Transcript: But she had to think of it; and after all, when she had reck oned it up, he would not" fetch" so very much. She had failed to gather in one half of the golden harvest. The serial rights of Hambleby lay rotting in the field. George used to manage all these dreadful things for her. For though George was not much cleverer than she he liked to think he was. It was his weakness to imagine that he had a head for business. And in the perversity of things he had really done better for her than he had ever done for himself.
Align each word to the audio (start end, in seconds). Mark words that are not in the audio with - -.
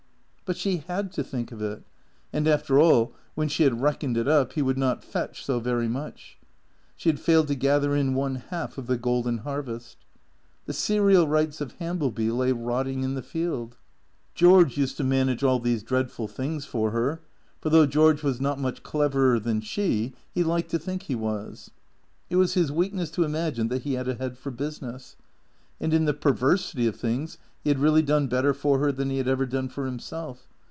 But 0.43 0.57
she 0.57 0.79
had 0.85 1.13
to 1.13 1.23
think 1.23 1.53
of 1.53 1.61
it; 1.61 1.81
and 2.33 2.45
after 2.45 2.77
all, 2.77 3.13
when 3.35 3.47
she 3.47 3.63
had 3.63 3.79
reck 3.79 4.01
oned 4.01 4.17
it 4.17 4.27
up, 4.27 4.51
he 4.51 4.61
would 4.61 4.77
not" 4.77 5.01
fetch" 5.01 5.45
so 5.45 5.61
very 5.61 5.87
much. 5.87 6.37
She 6.97 7.07
had 7.07 7.21
failed 7.21 7.47
to 7.47 7.55
gather 7.55 7.95
in 7.95 8.15
one 8.15 8.35
half 8.35 8.77
of 8.77 8.87
the 8.87 8.97
golden 8.97 9.37
harvest. 9.47 9.95
The 10.65 10.73
serial 10.73 11.25
rights 11.25 11.61
of 11.61 11.71
Hambleby 11.79 12.31
lay 12.31 12.51
rotting 12.51 13.03
in 13.03 13.13
the 13.13 13.21
field. 13.21 13.77
George 14.35 14.77
used 14.77 14.97
to 14.97 15.05
manage 15.05 15.41
all 15.41 15.57
these 15.61 15.83
dreadful 15.83 16.27
things 16.27 16.65
for 16.65 16.91
her. 16.91 17.21
For 17.61 17.69
though 17.69 17.85
George 17.85 18.21
was 18.21 18.41
not 18.41 18.59
much 18.59 18.83
cleverer 18.83 19.39
than 19.39 19.61
she 19.61 20.11
he 20.33 20.43
liked 20.43 20.69
to 20.71 20.79
think 20.79 21.03
he 21.03 21.15
was. 21.15 21.71
It 22.29 22.35
was 22.35 22.55
his 22.55 22.73
weakness 22.73 23.09
to 23.11 23.23
imagine 23.23 23.69
that 23.69 23.83
he 23.83 23.93
had 23.93 24.09
a 24.09 24.15
head 24.15 24.37
for 24.37 24.51
business. 24.51 25.15
And 25.79 25.93
in 25.93 26.03
the 26.05 26.13
perversity 26.13 26.85
of 26.85 26.97
things 26.97 27.37
he 27.63 27.69
had 27.71 27.79
really 27.79 28.03
done 28.03 28.27
better 28.27 28.53
for 28.55 28.77
her 28.79 28.91
than 28.91 29.09
he 29.11 29.17
had 29.17 29.27
ever 29.27 29.45
done 29.47 29.69
for 29.69 29.85
himself. 29.85 30.47